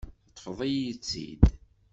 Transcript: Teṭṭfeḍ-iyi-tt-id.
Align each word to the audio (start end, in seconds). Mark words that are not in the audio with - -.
Teṭṭfeḍ-iyi-tt-id. 0.25 1.43